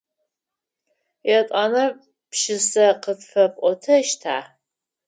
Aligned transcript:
Етӏанэ 1.37 1.85
пшысэ 2.31 2.87
къытфэпӏотэщта? 3.03 4.37